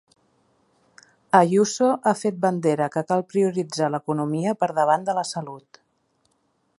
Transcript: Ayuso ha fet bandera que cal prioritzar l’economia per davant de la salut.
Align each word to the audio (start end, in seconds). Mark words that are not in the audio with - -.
Ayuso 1.39 1.89
ha 2.05 2.13
fet 2.21 2.39
bandera 2.45 2.87
que 2.95 3.05
cal 3.11 3.23
prioritzar 3.35 3.93
l’economia 3.97 4.57
per 4.63 4.73
davant 4.81 5.09
de 5.11 5.17
la 5.19 5.29
salut. 5.37 5.83